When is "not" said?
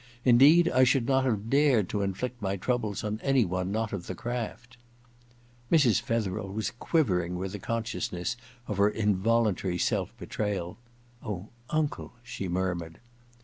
1.07-1.25, 3.71-3.93